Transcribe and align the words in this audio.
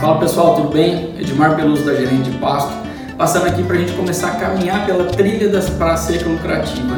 Fala 0.00 0.18
pessoal, 0.18 0.56
tudo 0.56 0.70
bem? 0.70 1.14
Edmar 1.18 1.54
Peluso 1.54 1.84
da 1.84 1.94
Gerente 1.94 2.30
de 2.30 2.38
Pasto, 2.38 2.72
passando 3.16 3.46
aqui 3.46 3.62
para 3.62 3.76
a 3.76 3.78
gente 3.78 3.92
começar 3.92 4.32
a 4.32 4.36
caminhar 4.36 4.84
pela 4.84 5.04
trilha 5.04 5.48
para 5.78 5.92
a 5.92 5.96
seca 5.96 6.28
lucrativa. 6.28 6.96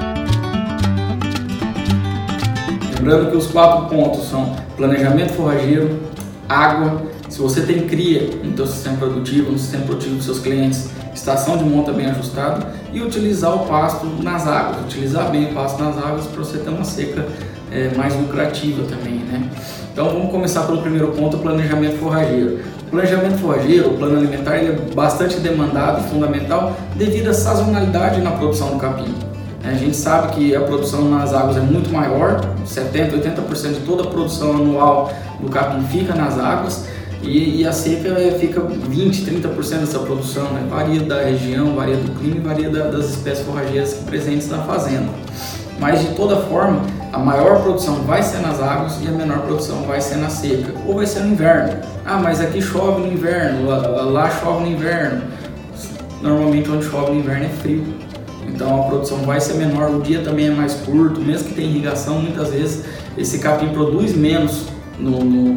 Lembrando 2.96 3.30
que 3.30 3.36
os 3.36 3.46
quatro 3.48 3.94
pontos 3.94 4.28
são 4.28 4.56
planejamento 4.76 5.32
forrageiro, 5.34 6.00
água, 6.48 7.02
se 7.28 7.38
você 7.38 7.60
tem 7.62 7.86
cria 7.86 8.30
no 8.42 8.56
seu 8.56 8.66
sistema 8.66 8.96
produtivo, 8.96 9.52
no 9.52 9.58
sistema 9.58 9.84
produtivo 9.84 10.16
dos 10.16 10.24
seus 10.24 10.38
clientes, 10.38 10.88
estação 11.14 11.58
de 11.58 11.64
monta 11.64 11.92
bem 11.92 12.06
ajustado 12.06 12.66
e 12.92 13.00
utilizar 13.02 13.54
o 13.54 13.66
pasto 13.66 14.06
nas 14.22 14.46
águas, 14.46 14.80
utilizar 14.84 15.30
bem 15.30 15.50
o 15.50 15.54
pasto 15.54 15.82
nas 15.82 15.98
águas 15.98 16.26
para 16.26 16.38
você 16.38 16.58
ter 16.58 16.70
uma 16.70 16.84
seca 16.84 17.26
é, 17.70 17.94
mais 17.96 18.14
lucrativa 18.14 18.82
também, 18.84 19.14
né? 19.14 19.48
Então 19.92 20.08
vamos 20.08 20.30
começar 20.30 20.62
pelo 20.62 20.80
primeiro 20.82 21.08
ponto, 21.08 21.36
o 21.36 21.40
planejamento 21.40 21.98
forrageiro. 21.98 22.60
O 22.86 22.90
planejamento 22.90 23.38
forrageiro, 23.38 23.90
o 23.90 23.98
plano 23.98 24.18
alimentar, 24.18 24.58
ele 24.58 24.68
é 24.72 24.94
bastante 24.94 25.38
demandado 25.40 26.08
fundamental 26.08 26.76
devido 26.96 27.28
à 27.28 27.34
sazonalidade 27.34 28.20
na 28.20 28.32
produção 28.32 28.70
do 28.70 28.76
capim. 28.76 29.14
A 29.62 29.74
gente 29.74 29.94
sabe 29.94 30.32
que 30.34 30.56
a 30.56 30.60
produção 30.60 31.08
nas 31.10 31.34
águas 31.34 31.56
é 31.56 31.60
muito 31.60 31.92
maior, 31.92 32.40
70, 32.64 33.16
80% 33.18 33.74
de 33.74 33.80
toda 33.80 34.04
a 34.04 34.06
produção 34.06 34.52
anual 34.52 35.12
do 35.38 35.48
capim 35.50 35.82
fica 35.84 36.14
nas 36.14 36.38
águas 36.38 36.86
e, 37.22 37.60
e 37.60 37.66
a 37.66 37.72
seca 37.72 38.08
é, 38.08 38.30
fica 38.38 38.60
20, 38.60 39.24
30% 39.24 39.80
dessa 39.80 39.98
produção, 39.98 40.44
né? 40.52 40.66
varia 40.70 41.00
da 41.00 41.22
região, 41.22 41.74
varia 41.74 41.96
do 41.96 42.18
clima 42.18 42.36
e 42.36 42.40
varia 42.40 42.70
da, 42.70 42.90
das 42.90 43.10
espécies 43.10 43.44
forrageiras 43.44 43.94
presentes 43.94 44.48
na 44.48 44.58
fazenda. 44.62 45.08
Mas 45.80 46.02
de 46.02 46.14
toda 46.14 46.36
forma, 46.42 46.82
a 47.10 47.18
maior 47.18 47.62
produção 47.62 47.96
vai 48.02 48.22
ser 48.22 48.38
nas 48.38 48.60
águas 48.60 48.98
e 49.02 49.08
a 49.08 49.10
menor 49.10 49.38
produção 49.38 49.82
vai 49.84 50.00
ser 50.00 50.16
na 50.16 50.28
seca, 50.28 50.74
ou 50.86 50.96
vai 50.96 51.06
ser 51.06 51.20
no 51.20 51.32
inverno. 51.32 51.80
Ah, 52.04 52.18
mas 52.18 52.38
aqui 52.38 52.60
chove 52.60 53.00
no 53.00 53.10
inverno, 53.10 53.66
lá, 53.66 53.78
lá 53.78 54.30
chove 54.30 54.64
no 54.64 54.70
inverno. 54.70 55.22
Normalmente 56.20 56.70
onde 56.70 56.84
chove 56.84 57.12
no 57.12 57.20
inverno 57.20 57.46
é 57.46 57.48
frio. 57.48 57.82
Então 58.46 58.82
a 58.82 58.84
produção 58.84 59.18
vai 59.18 59.40
ser 59.40 59.54
menor, 59.54 59.90
o 59.90 60.02
dia 60.02 60.20
também 60.20 60.48
é 60.48 60.50
mais 60.50 60.74
curto, 60.74 61.18
mesmo 61.18 61.48
que 61.48 61.54
tenha 61.54 61.68
irrigação, 61.68 62.20
muitas 62.20 62.50
vezes 62.50 62.84
esse 63.16 63.38
capim 63.38 63.68
produz 63.68 64.14
menos 64.14 64.66
no, 64.98 65.24
no, 65.24 65.54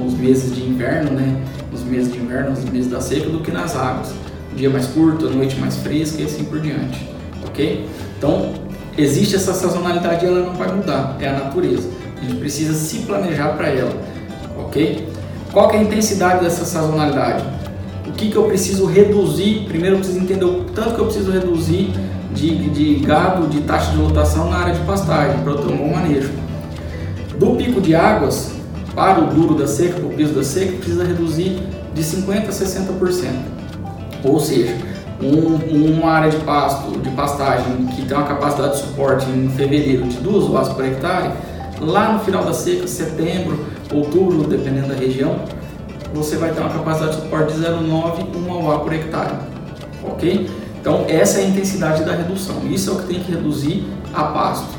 nos 0.00 0.14
meses 0.14 0.54
de 0.54 0.62
inverno, 0.62 1.10
né? 1.10 1.42
Nos 1.72 1.82
meses 1.82 2.12
de 2.12 2.20
inverno, 2.20 2.50
nos 2.50 2.64
meses 2.64 2.88
da 2.88 3.00
seca, 3.00 3.28
do 3.28 3.40
que 3.40 3.50
nas 3.50 3.74
águas. 3.74 4.12
O 4.52 4.56
dia 4.56 4.70
mais 4.70 4.86
curto, 4.86 5.26
a 5.26 5.30
noite 5.30 5.58
mais 5.58 5.76
fresca 5.76 6.22
e 6.22 6.24
assim 6.24 6.44
por 6.44 6.60
diante, 6.60 7.08
ok? 7.44 7.88
Então 8.16 8.69
existe 8.96 9.36
essa 9.36 9.52
sazonalidade 9.52 10.24
e 10.24 10.28
ela 10.28 10.46
não 10.46 10.54
vai 10.54 10.72
mudar, 10.72 11.16
é 11.20 11.28
a 11.28 11.32
natureza. 11.32 11.88
A 12.20 12.24
gente 12.24 12.36
precisa 12.36 12.74
se 12.74 12.98
planejar 13.00 13.56
para 13.56 13.68
ela, 13.68 13.92
ok? 14.58 15.08
Qual 15.52 15.70
é 15.72 15.78
a 15.78 15.82
intensidade 15.82 16.44
dessa 16.44 16.64
sazonalidade? 16.64 17.44
O 18.06 18.12
que, 18.12 18.30
que 18.30 18.36
eu 18.36 18.44
preciso 18.44 18.86
reduzir? 18.86 19.64
Primeiro 19.66 19.96
eu 19.96 20.00
preciso 20.00 20.20
entender 20.20 20.44
o 20.44 20.64
tanto 20.64 20.94
que 20.94 21.00
eu 21.00 21.06
preciso 21.06 21.30
reduzir 21.30 21.92
de, 22.32 22.68
de 22.70 22.94
gado, 23.04 23.48
de 23.48 23.60
taxa 23.62 23.92
de 23.92 23.98
lotação 23.98 24.50
na 24.50 24.58
área 24.58 24.74
de 24.74 24.80
pastagem, 24.80 25.40
para 25.42 25.52
eu 25.52 25.58
ter 25.58 25.72
um 25.72 25.76
bom 25.76 25.92
manejo. 25.92 26.30
Do 27.38 27.56
pico 27.56 27.80
de 27.80 27.94
águas 27.94 28.52
para 28.94 29.20
o 29.20 29.26
duro 29.28 29.54
da 29.54 29.66
seca, 29.66 29.94
para 29.94 30.06
o 30.06 30.10
piso 30.10 30.34
da 30.34 30.44
seca, 30.44 30.72
precisa 30.76 31.04
reduzir 31.04 31.60
de 31.94 32.02
50% 32.02 32.48
a 32.48 32.52
60%. 32.52 33.28
Ou 34.24 34.38
seja, 34.38 34.76
um, 35.22 35.98
uma 35.98 36.10
área 36.10 36.30
de 36.30 36.38
pasto, 36.38 36.98
de 36.98 37.10
pastagem 37.10 37.86
que 37.88 38.02
tem 38.02 38.16
uma 38.16 38.26
capacidade 38.26 38.74
de 38.74 38.80
suporte 38.80 39.28
em 39.30 39.48
fevereiro 39.50 40.04
de 40.04 40.16
2 40.18 40.44
watts 40.48 40.72
por 40.72 40.84
hectare, 40.84 41.32
lá 41.80 42.12
no 42.12 42.20
final 42.20 42.44
da 42.44 42.52
seca, 42.52 42.86
setembro, 42.86 43.64
outubro, 43.92 44.44
dependendo 44.48 44.88
da 44.88 44.94
região, 44.94 45.36
você 46.14 46.36
vai 46.36 46.50
ter 46.52 46.60
uma 46.60 46.70
capacidade 46.70 47.16
de 47.16 47.22
suporte 47.22 47.52
de 47.52 47.60
0,9 47.60 48.36
1 48.36 48.66
watt 48.66 48.82
por 48.82 48.92
hectare. 48.92 49.34
Ok? 50.04 50.50
Então 50.80 51.04
essa 51.08 51.40
é 51.40 51.44
a 51.44 51.48
intensidade 51.48 52.04
da 52.04 52.12
redução. 52.12 52.56
Isso 52.70 52.90
é 52.90 52.92
o 52.94 52.96
que 52.96 53.06
tem 53.06 53.20
que 53.20 53.32
reduzir 53.32 53.86
a 54.14 54.24
pasto. 54.24 54.78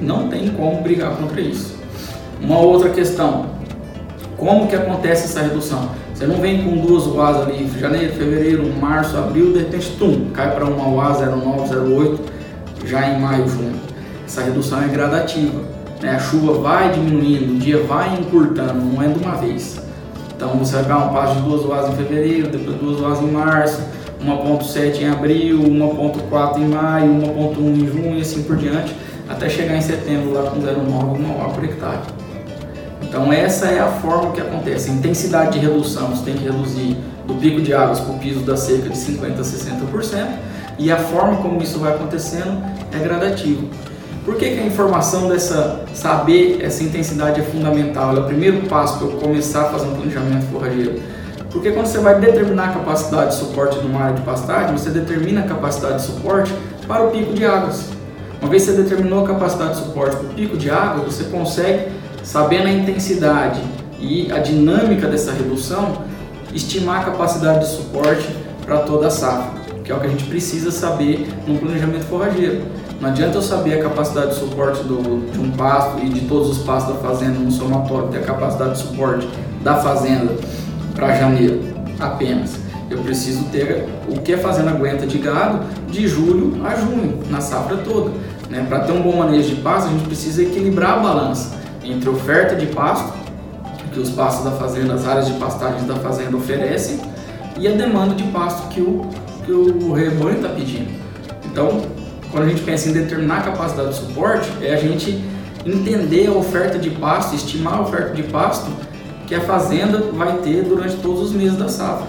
Não 0.00 0.28
tem 0.28 0.50
como 0.50 0.82
brigar 0.82 1.16
contra 1.16 1.40
isso. 1.40 1.76
Uma 2.40 2.58
outra 2.58 2.90
questão, 2.90 3.46
como 4.36 4.68
que 4.68 4.76
acontece 4.76 5.24
essa 5.24 5.40
redução? 5.40 5.90
Você 6.18 6.26
não 6.26 6.40
vem 6.40 6.64
com 6.64 6.78
duas 6.78 7.06
UAS 7.06 7.42
ali, 7.42 7.70
janeiro, 7.78 8.12
fevereiro, 8.14 8.68
março, 8.80 9.16
abril, 9.16 9.52
de 9.52 9.60
repente, 9.60 9.92
tum, 10.00 10.30
cai 10.34 10.52
para 10.52 10.64
uma 10.64 10.88
UA 10.88 11.12
09, 11.14 11.76
08, 11.94 12.20
já 12.86 13.08
em 13.08 13.20
maio, 13.20 13.48
junho. 13.48 13.76
Essa 14.26 14.42
redução 14.42 14.82
é 14.82 14.88
gradativa. 14.88 15.60
Né? 16.02 16.10
A 16.10 16.18
chuva 16.18 16.54
vai 16.54 16.90
diminuindo, 16.90 17.52
o 17.52 17.58
dia 17.60 17.84
vai 17.84 18.18
encurtando, 18.18 18.84
não 18.84 19.00
é 19.00 19.06
de 19.06 19.22
uma 19.22 19.36
vez. 19.36 19.80
Então 20.34 20.48
você 20.58 20.74
vai 20.74 20.82
pegar 20.82 20.98
um 20.98 21.12
passo 21.12 21.36
de 21.36 21.42
duas 21.42 21.64
UAS 21.64 21.88
em 21.88 21.96
fevereiro, 21.96 22.48
depois 22.48 22.76
duas 22.78 23.00
UAS 23.00 23.22
em 23.22 23.30
março, 23.30 23.80
1.7 24.20 25.00
em 25.00 25.10
abril, 25.10 25.60
1.4 25.60 26.58
em 26.58 26.66
maio, 26.66 27.12
1.1 27.12 27.60
em 27.60 27.86
junho 27.86 28.18
e 28.18 28.22
assim 28.22 28.42
por 28.42 28.56
diante, 28.56 28.92
até 29.28 29.48
chegar 29.48 29.76
em 29.76 29.82
setembro 29.82 30.32
lá 30.32 30.50
com 30.50 30.60
0,9 30.60 31.16
uma 31.16 31.44
UA 31.44 31.50
por 31.50 31.62
hectare. 31.62 32.17
Então 33.08 33.32
essa 33.32 33.66
é 33.66 33.80
a 33.80 33.86
forma 33.86 34.32
que 34.32 34.40
acontece. 34.40 34.90
A 34.90 34.92
intensidade 34.92 35.58
de 35.58 35.66
redução 35.66 36.08
você 36.08 36.24
tem 36.24 36.34
que 36.34 36.44
reduzir 36.44 36.96
do 37.26 37.34
pico 37.34 37.60
de 37.60 37.72
águas 37.72 38.00
para 38.00 38.14
o 38.14 38.18
piso 38.18 38.40
da 38.40 38.56
seca 38.56 38.88
de 38.88 38.96
50% 38.96 39.38
a 39.38 39.42
60% 39.42 40.28
e 40.78 40.92
a 40.92 40.96
forma 40.96 41.38
como 41.38 41.62
isso 41.62 41.78
vai 41.78 41.94
acontecendo 41.94 42.62
é 42.92 42.98
gradativo. 42.98 43.68
Por 44.24 44.36
que, 44.36 44.50
que 44.50 44.60
a 44.60 44.66
informação 44.66 45.28
dessa, 45.28 45.84
saber 45.94 46.58
essa 46.62 46.84
intensidade 46.84 47.40
é 47.40 47.44
fundamental? 47.44 48.14
É 48.14 48.20
o 48.20 48.24
primeiro 48.24 48.66
passo 48.68 48.98
para 48.98 49.08
eu 49.08 49.12
começar 49.12 49.62
a 49.62 49.64
fazer 49.70 49.86
um 49.86 49.94
planejamento 49.94 50.44
forrageiro. 50.52 51.00
Porque 51.50 51.72
quando 51.72 51.86
você 51.86 51.98
vai 51.98 52.20
determinar 52.20 52.64
a 52.64 52.72
capacidade 52.74 53.30
de 53.30 53.36
suporte 53.36 53.78
de 53.78 53.86
uma 53.86 54.02
área 54.02 54.16
de 54.16 54.22
pastagem, 54.22 54.76
você 54.76 54.90
determina 54.90 55.40
a 55.40 55.44
capacidade 55.44 55.96
de 55.96 56.02
suporte 56.02 56.52
para 56.86 57.06
o 57.06 57.10
pico 57.10 57.32
de 57.32 57.46
águas. 57.46 57.86
Uma 58.40 58.50
vez 58.50 58.66
que 58.66 58.72
você 58.72 58.82
determinou 58.82 59.24
a 59.24 59.28
capacidade 59.28 59.70
de 59.70 59.76
suporte 59.78 60.16
para 60.16 60.26
o 60.26 60.34
pico 60.34 60.58
de 60.58 60.70
água, 60.70 61.04
você 61.04 61.24
consegue 61.24 61.86
sabendo 62.28 62.66
a 62.66 62.70
intensidade 62.70 63.58
e 63.98 64.30
a 64.30 64.38
dinâmica 64.38 65.08
dessa 65.08 65.32
redução, 65.32 66.02
estimar 66.54 67.00
a 67.00 67.04
capacidade 67.04 67.60
de 67.60 67.70
suporte 67.74 68.28
para 68.66 68.80
toda 68.80 69.06
a 69.06 69.10
safra, 69.10 69.58
que 69.82 69.90
é 69.90 69.94
o 69.94 69.98
que 69.98 70.06
a 70.06 70.10
gente 70.10 70.24
precisa 70.24 70.70
saber 70.70 71.26
no 71.46 71.58
planejamento 71.58 72.04
forrageiro. 72.04 72.66
Não 73.00 73.08
adianta 73.08 73.38
eu 73.38 73.42
saber 73.42 73.80
a 73.80 73.82
capacidade 73.82 74.32
de 74.32 74.40
suporte 74.40 74.82
do, 74.82 75.32
de 75.32 75.38
um 75.38 75.52
pasto 75.52 76.04
e 76.04 76.08
de 76.10 76.20
todos 76.28 76.50
os 76.50 76.58
pastos 76.58 76.96
da 76.96 77.00
fazenda 77.00 77.38
no 77.38 77.50
somatório, 77.50 78.08
ter 78.08 78.18
a 78.18 78.22
capacidade 78.22 78.72
de 78.72 78.78
suporte 78.78 79.26
da 79.64 79.76
fazenda 79.76 80.36
para 80.94 81.14
janeiro 81.14 81.62
apenas. 81.98 82.58
Eu 82.90 82.98
preciso 82.98 83.44
ter 83.44 83.86
o 84.06 84.20
que 84.20 84.34
a 84.34 84.38
fazenda 84.38 84.72
aguenta 84.72 85.06
de 85.06 85.16
gado 85.16 85.60
de 85.90 86.06
julho 86.06 86.62
a 86.62 86.74
junho, 86.74 87.20
na 87.30 87.40
safra 87.40 87.78
toda. 87.78 88.10
Né? 88.50 88.66
Para 88.68 88.80
ter 88.80 88.92
um 88.92 89.00
bom 89.00 89.16
manejo 89.16 89.48
de 89.48 89.62
pasto, 89.62 89.88
a 89.88 89.92
gente 89.92 90.04
precisa 90.04 90.42
equilibrar 90.42 90.98
a 90.98 91.00
balança 91.00 91.58
entre 91.90 92.08
oferta 92.08 92.54
de 92.54 92.66
pasto, 92.66 93.12
que 93.92 94.00
os 94.00 94.10
pastos 94.10 94.44
da 94.44 94.52
fazenda, 94.52 94.94
as 94.94 95.06
áreas 95.06 95.26
de 95.26 95.34
pastagens 95.34 95.86
da 95.86 95.96
fazenda 95.96 96.36
oferecem, 96.36 97.00
e 97.58 97.66
a 97.66 97.72
demanda 97.72 98.14
de 98.14 98.24
pasto 98.24 98.68
que 98.68 98.80
o, 98.80 99.06
que 99.44 99.52
o 99.52 99.92
rebanho 99.92 100.36
está 100.36 100.48
pedindo. 100.50 100.90
Então, 101.46 101.82
quando 102.30 102.44
a 102.44 102.48
gente 102.48 102.62
pensa 102.62 102.88
em 102.88 102.92
determinar 102.92 103.38
a 103.38 103.42
capacidade 103.42 103.88
de 103.88 103.94
suporte, 103.96 104.48
é 104.62 104.74
a 104.74 104.76
gente 104.76 105.22
entender 105.64 106.28
a 106.28 106.32
oferta 106.32 106.78
de 106.78 106.90
pasto, 106.90 107.34
estimar 107.34 107.74
a 107.74 107.80
oferta 107.82 108.14
de 108.14 108.22
pasto 108.24 108.70
que 109.26 109.34
a 109.34 109.40
fazenda 109.40 109.98
vai 110.12 110.38
ter 110.38 110.62
durante 110.62 110.96
todos 110.96 111.22
os 111.22 111.32
meses 111.32 111.56
da 111.56 111.68
safra, 111.68 112.06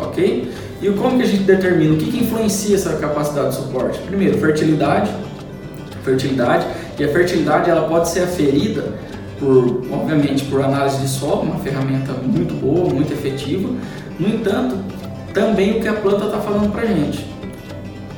ok? 0.00 0.52
E 0.82 0.90
como 0.90 1.16
que 1.16 1.22
a 1.22 1.26
gente 1.26 1.44
determina? 1.44 1.94
O 1.94 1.96
que, 1.96 2.10
que 2.10 2.24
influencia 2.24 2.74
essa 2.74 2.96
capacidade 2.96 3.50
de 3.50 3.56
suporte? 3.56 3.98
Primeiro, 4.00 4.38
fertilidade, 4.38 5.10
fertilidade, 6.04 6.66
e 6.98 7.04
a 7.04 7.08
fertilidade 7.08 7.70
ela 7.70 7.88
pode 7.88 8.08
ser 8.08 8.20
aferida 8.20 8.94
por, 9.38 9.84
obviamente, 9.92 10.44
por 10.44 10.62
análise 10.62 10.98
de 10.98 11.08
solo, 11.08 11.42
uma 11.42 11.58
ferramenta 11.58 12.12
muito 12.12 12.54
boa, 12.54 12.92
muito 12.92 13.12
efetiva. 13.12 13.68
No 14.18 14.28
entanto, 14.28 14.76
também 15.32 15.78
o 15.78 15.80
que 15.80 15.88
a 15.88 15.94
planta 15.94 16.26
está 16.26 16.38
falando 16.38 16.72
para 16.72 16.86
gente. 16.86 17.26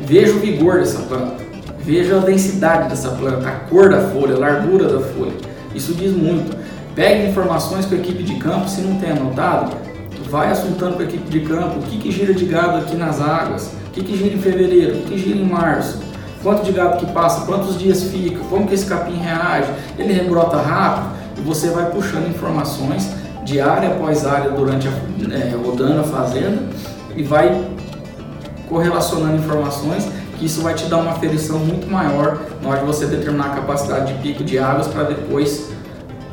Veja 0.05 0.33
o 0.33 0.39
vigor 0.39 0.79
dessa 0.79 1.01
planta, 1.01 1.37
veja 1.81 2.17
a 2.17 2.21
densidade 2.21 2.89
dessa 2.89 3.11
planta, 3.11 3.49
a 3.49 3.53
cor 3.53 3.91
da 3.91 4.01
folha, 4.09 4.37
a 4.37 4.39
largura 4.39 4.89
da 4.89 5.01
folha. 5.01 5.33
Isso 5.75 5.93
diz 5.95 6.13
muito. 6.13 6.57
Pegue 6.95 7.29
informações 7.29 7.85
com 7.87 7.95
a 7.95 7.99
equipe 7.99 8.23
de 8.23 8.37
campo, 8.37 8.69
se 8.69 8.81
não 8.81 8.99
tem 8.99 9.11
anotado, 9.11 9.77
vai 10.29 10.51
assuntando 10.51 10.95
com 10.95 11.03
a 11.03 11.05
equipe 11.05 11.29
de 11.29 11.41
campo 11.41 11.79
o 11.79 11.83
que, 11.83 11.99
que 11.99 12.11
gira 12.11 12.35
de 12.35 12.45
gado 12.45 12.79
aqui 12.79 12.97
nas 12.97 13.21
águas, 13.21 13.73
o 13.89 13.91
que, 13.93 14.03
que 14.03 14.17
gira 14.17 14.35
em 14.35 14.39
fevereiro, 14.39 14.99
o 14.99 15.03
que 15.03 15.19
gira 15.19 15.39
em 15.39 15.45
março, 15.45 15.99
quanto 16.43 16.65
de 16.65 16.73
gado 16.73 16.99
que 16.99 17.13
passa, 17.13 17.47
quantos 17.47 17.79
dias 17.79 18.05
fica, 18.05 18.39
como 18.49 18.67
que 18.67 18.75
esse 18.75 18.87
capim 18.87 19.17
reage, 19.17 19.71
ele 19.99 20.13
rebrota 20.13 20.57
rápido 20.57 21.09
e 21.39 21.41
você 21.41 21.71
vai 21.71 21.91
puxando 21.91 22.29
informações 22.29 23.11
de 23.45 23.61
área 23.61 23.91
após 23.91 24.27
área 24.27 24.51
durante 24.51 24.89
a, 24.89 24.91
é, 25.35 25.55
rodando 25.55 26.01
a 26.01 26.05
fazenda 26.05 26.63
e 27.17 27.23
vai 27.23 27.65
correlacionando 28.69 29.37
informações 29.37 30.09
que 30.39 30.47
isso 30.47 30.63
vai 30.63 30.75
te 30.75 30.87
dar 30.87 30.99
uma 30.99 31.13
aferição 31.13 31.59
muito 31.59 31.91
maior 31.91 32.39
na 32.63 32.69
hora 32.69 32.81
de 32.81 32.87
você 32.87 33.07
determinar 33.07 33.47
a 33.47 33.51
capacidade 33.57 34.13
de 34.13 34.21
pico 34.21 34.45
de 34.45 34.59
águas 34.59 34.87
para 34.87 35.05
depois 35.05 35.71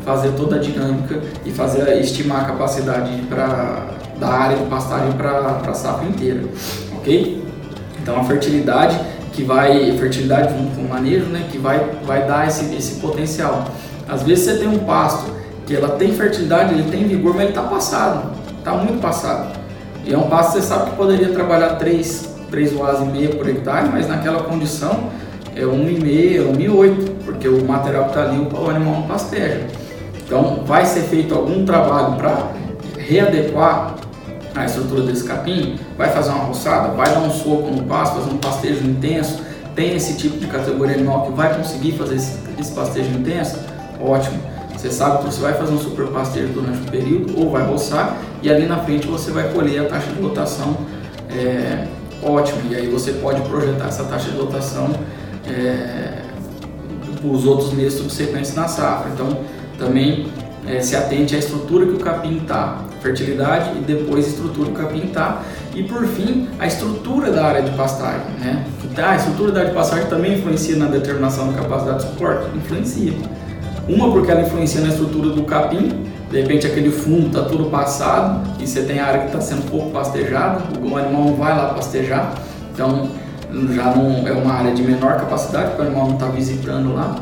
fazer 0.03 0.29
toda 0.33 0.57
a 0.57 0.59
dinâmica 0.59 1.19
e 1.43 1.51
fazer 1.51 1.99
estimar 1.99 2.41
a 2.41 2.45
capacidade 2.45 3.11
pra, 3.23 3.87
da 4.19 4.27
área 4.27 4.57
de 4.57 4.65
pastagem 4.65 5.11
para 5.13 5.61
a 5.67 5.73
safra 5.73 6.07
inteira, 6.07 6.43
ok? 6.95 7.43
Então 7.99 8.19
a 8.19 8.23
fertilidade 8.23 8.99
que 9.35 9.43
vai, 9.43 9.95
fertilidade 9.97 10.53
junto 10.57 10.75
com 10.75 10.81
o 10.81 10.89
manejo, 10.89 11.25
né, 11.25 11.47
que 11.51 11.57
vai, 11.57 11.91
vai 12.05 12.25
dar 12.25 12.47
esse, 12.47 12.73
esse 12.73 13.01
potencial. 13.01 13.65
Às 14.07 14.23
vezes 14.23 14.45
você 14.45 14.57
tem 14.57 14.67
um 14.67 14.79
pasto 14.79 15.29
que 15.67 15.75
ela 15.75 15.89
tem 15.89 16.13
fertilidade, 16.13 16.73
ele 16.73 16.89
tem 16.89 17.05
vigor, 17.07 17.33
mas 17.33 17.41
ele 17.41 17.49
está 17.49 17.63
passado, 17.63 18.31
está 18.57 18.73
muito 18.73 19.01
passado. 19.01 19.59
E 20.05 20.13
é 20.13 20.17
um 20.17 20.29
pasto 20.29 20.53
que 20.53 20.61
você 20.61 20.67
sabe 20.67 20.91
que 20.91 20.95
poderia 20.95 21.29
trabalhar 21.29 21.75
3, 21.75 22.35
3 22.49 22.73
UAS 22.73 23.01
e 23.01 23.05
meia 23.05 23.29
por 23.29 23.47
hectare, 23.49 23.89
mas 23.91 24.07
naquela 24.07 24.43
condição 24.43 25.09
é 25.55 25.61
1,5, 25.61 26.35
é 26.35 26.67
1,8, 26.67 27.11
porque 27.25 27.47
o 27.47 27.65
material 27.65 28.05
que 28.05 28.09
está 28.11 28.23
ali 28.23 28.37
o 28.37 28.69
animal 28.69 28.93
não 28.93 29.01
pasteja. 29.03 29.67
Então 30.25 30.63
vai 30.65 30.85
ser 30.85 31.01
feito 31.01 31.33
algum 31.33 31.65
trabalho 31.65 32.15
para 32.15 32.51
readequar 32.97 33.95
a 34.55 34.65
estrutura 34.65 35.01
desse 35.01 35.23
capim, 35.23 35.77
vai 35.97 36.09
fazer 36.11 36.29
uma 36.29 36.45
roçada, 36.45 36.89
vai 36.89 37.13
dar 37.13 37.19
um 37.19 37.29
soco 37.29 37.69
no 37.71 37.83
pasto, 37.83 38.15
fazer 38.15 38.31
um 38.31 38.37
pastejo 38.37 38.85
intenso, 38.85 39.41
tem 39.75 39.95
esse 39.95 40.15
tipo 40.15 40.37
de 40.37 40.47
categoria 40.47 40.95
animal 40.95 41.25
que 41.25 41.31
vai 41.33 41.55
conseguir 41.55 41.91
fazer 41.93 42.15
esse, 42.15 42.39
esse 42.57 42.71
pastejo 42.71 43.09
intenso, 43.09 43.59
ótimo. 43.99 44.39
Você 44.75 44.91
sabe 44.91 45.19
que 45.19 45.25
você 45.25 45.41
vai 45.41 45.53
fazer 45.53 45.73
um 45.73 45.79
super 45.79 46.07
pastejo 46.07 46.53
durante 46.53 46.87
o 46.87 46.91
período 46.91 47.39
ou 47.39 47.49
vai 47.51 47.65
roçar 47.65 48.17
e 48.41 48.49
ali 48.49 48.65
na 48.67 48.77
frente 48.77 49.07
você 49.07 49.31
vai 49.31 49.51
colher 49.51 49.81
a 49.81 49.85
taxa 49.85 50.11
de 50.11 50.21
lotação 50.21 50.77
é, 51.29 51.87
ótimo. 52.21 52.61
E 52.69 52.75
aí 52.75 52.87
você 52.87 53.13
pode 53.13 53.41
projetar 53.49 53.87
essa 53.87 54.03
taxa 54.03 54.29
de 54.29 54.37
lotação 54.37 54.91
é, 55.47 56.21
os 57.23 57.45
outros 57.45 57.73
meses 57.73 57.97
subsequentes 57.99 58.53
na 58.53 58.67
safra. 58.67 59.09
Então 59.11 59.39
também 59.77 60.27
é, 60.67 60.79
se 60.81 60.95
atente 60.95 61.35
à 61.35 61.39
estrutura 61.39 61.85
que 61.85 61.93
o 61.93 61.99
capim 61.99 62.37
está, 62.37 62.81
fertilidade 63.05 63.77
e 63.77 63.81
depois 63.81 64.27
estrutura 64.27 64.71
que 64.71 64.71
o 64.71 64.83
capim 64.83 65.05
está. 65.05 65.43
E 65.75 65.83
por 65.83 66.05
fim, 66.07 66.47
a 66.59 66.65
estrutura 66.65 67.31
da 67.31 67.45
área 67.45 67.61
de 67.61 67.71
pastagem. 67.71 68.25
Né? 68.39 68.65
Ah, 68.97 69.11
a 69.11 69.15
estrutura 69.15 69.51
da 69.51 69.59
área 69.59 69.71
de 69.71 69.77
pastagem 69.77 70.07
também 70.07 70.33
influencia 70.33 70.75
na 70.75 70.87
determinação 70.87 71.51
da 71.51 71.61
capacidade 71.61 71.99
de 71.99 72.09
suporte? 72.09 72.45
Influencia. 72.55 73.13
Uma 73.87 74.11
porque 74.11 74.31
ela 74.31 74.41
influencia 74.41 74.81
na 74.81 74.87
estrutura 74.87 75.29
do 75.29 75.43
capim, 75.43 76.05
de 76.31 76.41
repente 76.41 76.65
aquele 76.65 76.89
fundo 76.89 77.27
está 77.27 77.43
tudo 77.43 77.65
passado 77.65 78.41
e 78.59 78.65
você 78.65 78.81
tem 78.81 78.99
a 78.99 79.05
área 79.05 79.19
que 79.21 79.27
está 79.27 79.39
sendo 79.39 79.69
pouco 79.69 79.91
pastejada, 79.91 80.59
o 80.81 80.97
animal 80.97 81.25
não 81.25 81.35
vai 81.35 81.55
lá 81.55 81.73
pastejar, 81.75 82.33
então 82.73 83.09
já 83.73 83.95
não 83.95 84.27
é 84.27 84.31
uma 84.31 84.53
área 84.53 84.73
de 84.73 84.81
menor 84.81 85.17
capacidade, 85.17 85.69
porque 85.69 85.83
o 85.83 85.85
animal 85.85 86.07
não 86.07 86.15
está 86.15 86.27
visitando 86.27 86.95
lá. 86.95 87.15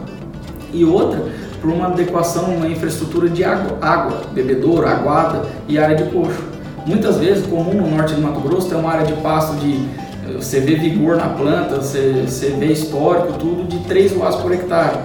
E 0.74 0.86
outra, 0.86 1.26
por 1.64 1.72
uma 1.72 1.88
adequação, 1.88 2.56
uma 2.56 2.68
infraestrutura 2.68 3.30
de 3.30 3.42
água, 3.42 3.78
água, 3.82 4.24
bebedouro, 4.34 4.86
aguada 4.86 5.44
e 5.66 5.80
área 5.80 5.96
de 5.96 6.04
coxo. 6.12 6.44
Muitas 6.86 7.20
vezes, 7.20 7.46
comum 7.48 7.76
no 7.76 7.90
norte 7.90 8.14
do 8.14 8.22
Mato 8.22 8.42
Grosso, 8.42 8.68
tem 8.68 8.78
uma 8.78 8.92
área 8.92 9.06
de 9.06 9.14
pasto 9.22 9.56
de 9.56 9.88
você 10.36 10.60
vê 10.60 10.76
vigor 10.76 11.16
na 11.16 11.30
planta, 11.30 11.78
você, 11.78 12.26
você 12.28 12.50
vê 12.50 12.66
histórico, 12.66 13.34
tudo 13.40 13.66
de 13.66 13.80
3 13.86 14.18
watts 14.18 14.42
por 14.42 14.52
hectare. 14.52 14.98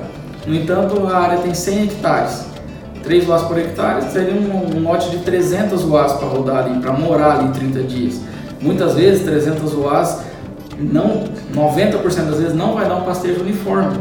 No 0.46 0.54
entanto, 0.54 1.06
a 1.06 1.16
área 1.16 1.38
tem 1.38 1.54
100 1.54 1.84
hectares. 1.84 2.44
3 3.04 3.24
watts 3.26 3.46
por 3.46 3.56
hectare 3.56 4.02
seria 4.10 4.34
um, 4.34 4.76
um 4.76 4.82
lote 4.82 5.10
de 5.10 5.18
300 5.18 5.84
watts 5.84 6.14
para 6.14 6.26
rodar 6.26 6.64
ali, 6.64 6.80
para 6.80 6.92
morar 6.92 7.38
ali 7.38 7.50
30 7.50 7.82
dias. 7.84 8.20
Muitas 8.60 8.94
vezes, 8.94 9.22
300 9.22 9.74
watts, 9.74 10.18
não, 10.76 11.24
90% 11.54 12.02
das 12.02 12.38
vezes, 12.40 12.54
não 12.54 12.74
vai 12.74 12.88
dar 12.88 12.96
um 12.96 13.02
pastejo 13.02 13.42
uniforme 13.42 13.96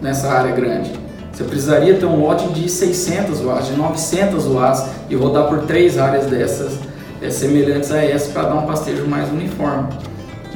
nessa 0.00 0.28
área 0.28 0.52
grande. 0.52 1.03
Você 1.34 1.42
precisaria 1.42 1.94
ter 1.94 2.06
um 2.06 2.20
lote 2.20 2.46
de 2.52 2.68
600 2.68 3.40
watts, 3.40 3.66
de 3.66 3.72
900 3.74 4.46
watts 4.46 4.84
e 5.10 5.16
rodar 5.16 5.48
por 5.48 5.62
três 5.62 5.98
áreas 5.98 6.26
dessas 6.26 6.78
é, 7.20 7.28
semelhantes 7.28 7.90
a 7.90 8.04
essa 8.04 8.30
para 8.30 8.44
dar 8.44 8.54
um 8.54 8.66
pastejo 8.66 9.04
mais 9.08 9.28
uniforme. 9.30 9.88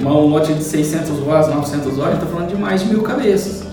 um 0.01 0.09
lote 0.09 0.55
de 0.55 0.63
600 0.63 1.19
watts, 1.19 1.53
900 1.53 1.97
watts, 1.97 2.15
está 2.15 2.27
falando 2.27 2.49
de 2.51 2.57
mais 2.57 2.83
de 2.83 2.91
mil 2.91 3.03
cabeças. 3.03 3.65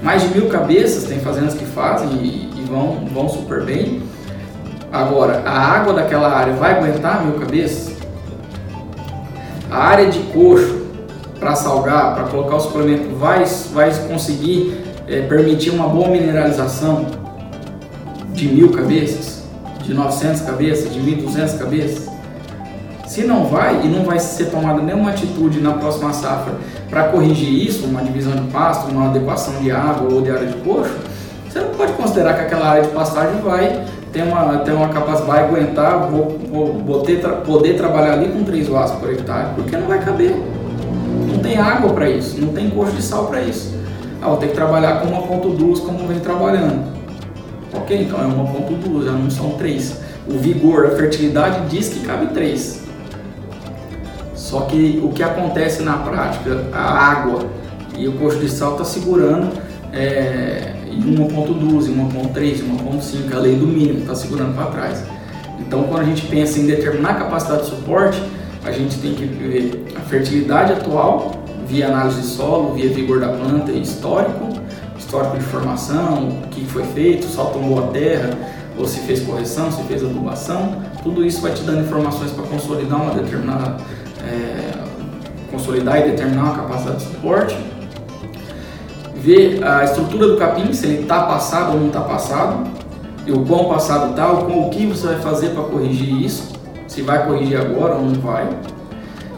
Mais 0.00 0.22
de 0.22 0.28
mil 0.28 0.48
cabeças, 0.48 1.02
tem 1.04 1.18
fazendas 1.18 1.54
que 1.54 1.64
fazem 1.64 2.10
e, 2.10 2.60
e 2.60 2.64
vão, 2.70 3.06
vão 3.12 3.28
super 3.28 3.64
bem. 3.64 4.02
Agora, 4.92 5.42
a 5.44 5.50
água 5.50 5.94
daquela 5.94 6.28
área 6.28 6.54
vai 6.54 6.78
aguentar 6.78 7.24
mil 7.24 7.40
cabeças? 7.40 7.96
A 9.68 9.78
área 9.78 10.06
de 10.08 10.20
coxo 10.32 10.86
para 11.40 11.56
salgar, 11.56 12.14
para 12.14 12.24
colocar 12.28 12.54
o 12.54 12.60
suplemento, 12.60 13.16
vai, 13.16 13.44
vai 13.72 13.92
conseguir 14.06 14.85
é, 15.08 15.22
permitir 15.22 15.70
uma 15.70 15.88
boa 15.88 16.08
mineralização 16.08 17.06
de 18.32 18.48
mil 18.48 18.70
cabeças, 18.70 19.44
de 19.82 19.94
900 19.94 20.40
cabeças, 20.42 20.92
de 20.92 21.00
1.200 21.00 21.58
cabeças? 21.58 22.06
Se 23.06 23.24
não 23.24 23.46
vai 23.46 23.82
e 23.84 23.88
não 23.88 24.04
vai 24.04 24.18
ser 24.18 24.46
tomada 24.46 24.82
nenhuma 24.82 25.10
atitude 25.10 25.60
na 25.60 25.74
próxima 25.74 26.12
safra 26.12 26.54
para 26.90 27.04
corrigir 27.04 27.66
isso, 27.66 27.86
uma 27.86 28.02
divisão 28.02 28.32
de 28.32 28.50
pasto, 28.50 28.90
uma 28.90 29.08
adequação 29.08 29.54
de 29.62 29.70
água 29.70 30.12
ou 30.12 30.20
de 30.20 30.30
área 30.30 30.46
de 30.46 30.54
coxo, 30.56 30.92
você 31.48 31.60
não 31.60 31.70
pode 31.70 31.92
considerar 31.92 32.34
que 32.34 32.40
aquela 32.42 32.68
área 32.68 32.82
de 32.82 32.88
pastagem 32.88 33.40
vai 33.40 33.84
ter 34.12 34.22
uma, 34.22 34.58
ter 34.58 34.72
uma 34.72 34.88
capacidade, 34.88 35.26
vai 35.26 35.44
aguentar, 35.44 36.10
vou, 36.10 36.38
vou, 36.50 36.74
vou 36.84 37.02
ter, 37.02 37.20
poder 37.46 37.76
trabalhar 37.76 38.14
ali 38.14 38.28
com 38.28 38.42
3 38.44 38.68
watts 38.68 38.92
por 38.92 39.10
hectare, 39.10 39.48
porque 39.54 39.76
não 39.76 39.86
vai 39.86 40.02
caber. 40.04 40.34
Não 41.28 41.38
tem 41.38 41.58
água 41.58 41.92
para 41.92 42.10
isso, 42.10 42.40
não 42.40 42.48
tem 42.52 42.70
coxo 42.70 42.92
de 42.92 43.02
sal 43.02 43.26
para 43.26 43.42
isso. 43.42 43.75
Ah, 44.26 44.30
vou 44.30 44.38
ter 44.38 44.48
que 44.48 44.54
trabalhar 44.54 45.02
com 45.02 45.06
1.2 45.06 45.82
como 45.82 46.08
vem 46.08 46.18
trabalhando. 46.18 46.84
Ok, 47.72 47.96
então 47.96 48.18
é 48.18 48.24
1.2, 48.24 49.04
já 49.04 49.12
não 49.12 49.30
são 49.30 49.50
3. 49.50 50.00
O 50.26 50.32
vigor, 50.32 50.86
a 50.86 50.90
fertilidade 50.96 51.68
diz 51.68 51.90
que 51.90 52.00
cabe 52.00 52.34
3. 52.34 52.82
Só 54.34 54.62
que 54.62 55.00
o 55.00 55.10
que 55.10 55.22
acontece 55.22 55.80
na 55.84 55.98
prática, 55.98 56.64
a 56.72 56.82
água 56.82 57.46
e 57.96 58.08
o 58.08 58.14
coxo 58.14 58.40
de 58.40 58.48
sal 58.48 58.72
está 58.72 58.84
segurando 58.84 59.52
é, 59.92 60.74
em 60.90 61.14
1.12, 61.14 61.94
1.3, 61.94 62.64
1.5, 62.64 63.32
a 63.32 63.38
lei 63.38 63.54
do 63.54 63.66
mínimo 63.68 64.00
está 64.00 64.16
segurando 64.16 64.56
para 64.56 64.66
trás. 64.72 65.04
Então, 65.60 65.84
quando 65.84 66.00
a 66.00 66.04
gente 66.04 66.26
pensa 66.26 66.58
em 66.58 66.66
determinar 66.66 67.10
a 67.10 67.14
capacidade 67.14 67.62
de 67.62 67.68
suporte, 67.68 68.20
a 68.64 68.72
gente 68.72 68.98
tem 68.98 69.14
que 69.14 69.24
ver 69.24 69.86
a 69.96 70.00
fertilidade 70.00 70.72
atual 70.72 71.45
via 71.66 71.88
análise 71.88 72.20
de 72.20 72.26
solo, 72.26 72.74
via 72.74 72.88
vigor 72.88 73.20
da 73.20 73.28
planta 73.28 73.72
e 73.72 73.82
histórico, 73.82 74.48
histórico 74.98 75.36
de 75.36 75.44
formação, 75.44 76.28
o 76.44 76.48
que 76.48 76.64
foi 76.64 76.84
feito, 76.84 77.26
se 77.26 77.36
tomou 77.36 77.84
a 77.84 77.88
terra, 77.88 78.30
ou 78.78 78.86
se 78.86 79.00
fez 79.00 79.20
correção, 79.20 79.70
se 79.70 79.82
fez 79.84 80.04
adubação, 80.04 80.76
tudo 81.02 81.24
isso 81.24 81.40
vai 81.40 81.52
te 81.52 81.62
dando 81.62 81.80
informações 81.80 82.30
para 82.30 82.44
consolidar 82.44 83.00
uma 83.00 83.14
determinada, 83.14 83.76
é, 84.22 84.72
consolidar 85.50 86.00
e 86.00 86.10
determinar 86.10 86.42
uma 86.42 86.54
capacidade 86.56 86.98
de 86.98 87.04
suporte. 87.04 87.56
Ver 89.14 89.64
a 89.64 89.82
estrutura 89.84 90.28
do 90.28 90.36
capim, 90.36 90.72
se 90.72 90.86
ele 90.86 91.02
está 91.02 91.22
passado 91.22 91.72
ou 91.72 91.80
não 91.80 91.86
está 91.88 92.02
passado, 92.02 92.70
e 93.26 93.32
o 93.32 93.44
quão 93.44 93.64
passado 93.64 94.10
está, 94.10 94.30
o 94.30 94.70
que 94.70 94.86
você 94.86 95.06
vai 95.06 95.18
fazer 95.18 95.48
para 95.48 95.64
corrigir 95.64 96.22
isso, 96.22 96.52
se 96.86 97.02
vai 97.02 97.26
corrigir 97.26 97.58
agora 97.58 97.96
ou 97.96 98.02
não 98.02 98.14
vai 98.20 98.48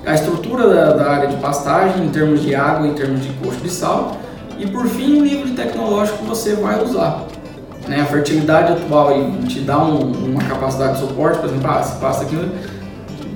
a 0.09 0.15
estrutura 0.15 0.67
da, 0.67 0.93
da, 0.95 1.11
área 1.11 1.29
de 1.29 1.37
pastagem 1.37 2.07
em 2.07 2.09
termos 2.09 2.41
de 2.41 2.55
água, 2.55 2.87
em 2.87 2.95
termos 2.95 3.21
de 3.21 3.29
coxo 3.35 3.61
de 3.61 3.69
sal 3.69 4.17
e 4.59 4.67
por 4.67 4.87
fim 4.87 5.19
o 5.19 5.23
nível 5.23 5.55
tecnológico 5.55 6.19
que 6.19 6.25
você 6.25 6.55
vai 6.55 6.83
usar. 6.83 7.27
Né? 7.87 8.01
A 8.01 8.07
fertilidade 8.07 8.73
atual 8.73 9.11
te 9.47 9.61
dá 9.61 9.79
um, 9.79 10.31
uma 10.31 10.43
capacidade 10.45 10.95
de 10.95 11.07
suporte, 11.07 11.39
por 11.41 11.51
exemplo, 11.51 11.71
ah, 11.71 11.83
se 11.83 12.01
passa 12.01 12.23
aqui 12.23 12.37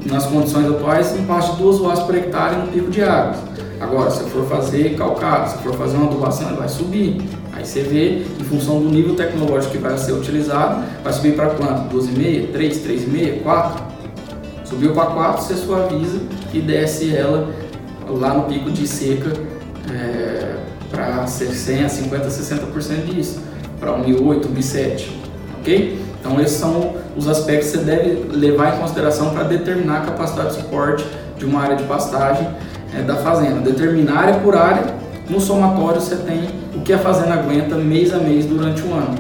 nas 0.07 0.25
condições 0.25 0.67
atuais 0.67 1.14
pasto 1.29 1.57
de 1.57 1.62
2 1.62 1.79
watts 1.79 2.02
por 2.05 2.14
hectare 2.14 2.57
no 2.57 2.69
pico 2.69 2.91
de 2.91 3.02
água. 3.02 3.35
Agora, 3.79 4.11
se 4.11 4.25
for 4.31 4.47
fazer 4.47 4.97
calcário, 4.97 5.50
se 5.50 5.59
for 5.59 5.75
fazer 5.75 5.99
uma 5.99 6.07
adubação, 6.07 6.49
ele 6.49 6.57
vai 6.57 6.69
subir. 6.71 7.21
Aí 7.52 7.67
você 7.67 7.83
vê, 7.83 8.23
em 8.41 8.45
função 8.45 8.81
do 8.81 8.88
nível 8.88 9.14
tecnológico 9.14 9.73
que 9.73 9.79
vai 9.79 9.99
ser 9.99 10.12
utilizado, 10.12 10.83
vai 11.05 11.12
subir 11.12 11.35
para 11.35 11.50
quanto? 11.50 11.95
12,5, 11.95 12.50
3, 12.50 12.79
3,5, 12.79 13.43
4? 13.43 13.91
Subiu 14.73 14.95
para 14.95 15.05
4, 15.05 15.43
você 15.43 15.55
suaviza 15.55 16.19
e 16.50 16.59
desce 16.59 17.14
ela 17.14 17.50
lá 18.09 18.33
no 18.33 18.45
pico 18.45 18.71
de 18.71 18.88
seca 18.88 19.31
é, 19.93 20.55
para 20.91 21.26
60, 21.26 21.91
50, 21.91 22.26
60% 22.26 23.05
disso, 23.05 23.43
para 23.79 23.93
1.008, 23.93 24.47
1.007, 24.47 25.09
ok? 25.61 26.02
Então 26.19 26.41
esses 26.41 26.57
são 26.57 26.95
os 27.14 27.29
aspectos 27.29 27.71
que 27.71 27.79
você 27.79 27.85
deve 27.85 28.35
levar 28.35 28.75
em 28.75 28.81
consideração 28.81 29.35
para 29.35 29.43
determinar 29.43 29.99
a 29.99 30.07
capacidade 30.07 30.57
de 30.57 30.62
suporte 30.62 31.05
de 31.37 31.45
uma 31.45 31.61
área 31.61 31.76
de 31.76 31.85
pastagem 31.85 32.49
é, 32.97 33.02
da 33.02 33.17
fazenda. 33.17 33.61
Determinar 33.61 34.21
área 34.21 34.41
por 34.41 34.57
área, 34.57 34.87
no 35.29 35.38
somatório 35.38 36.00
você 36.00 36.17
tem 36.17 36.49
o 36.75 36.81
que 36.81 36.95
a 36.95 36.99
fazenda 36.99 37.35
aguenta 37.35 37.75
mês 37.75 38.11
a 38.14 38.17
mês 38.17 38.47
durante 38.47 38.81
o 38.81 38.95
ano. 38.95 39.17